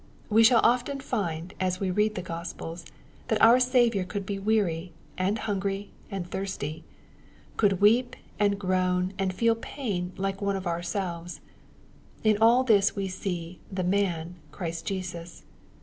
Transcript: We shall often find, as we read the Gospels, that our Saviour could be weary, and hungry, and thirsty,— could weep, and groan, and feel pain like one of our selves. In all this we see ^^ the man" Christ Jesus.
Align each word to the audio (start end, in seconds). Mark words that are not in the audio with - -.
We 0.31 0.43
shall 0.43 0.61
often 0.63 0.99
find, 0.99 1.53
as 1.59 1.79
we 1.79 1.91
read 1.91 2.15
the 2.15 2.23
Gospels, 2.23 2.85
that 3.27 3.39
our 3.39 3.59
Saviour 3.59 4.03
could 4.03 4.25
be 4.25 4.39
weary, 4.39 4.93
and 5.15 5.37
hungry, 5.37 5.91
and 6.09 6.27
thirsty,— 6.27 6.83
could 7.55 7.79
weep, 7.81 8.15
and 8.39 8.57
groan, 8.59 9.13
and 9.19 9.31
feel 9.31 9.53
pain 9.53 10.11
like 10.17 10.41
one 10.41 10.55
of 10.55 10.65
our 10.65 10.81
selves. 10.81 11.39
In 12.23 12.35
all 12.41 12.63
this 12.63 12.95
we 12.95 13.09
see 13.09 13.59
^^ 13.73 13.75
the 13.75 13.83
man" 13.83 14.37
Christ 14.51 14.87
Jesus. 14.87 15.43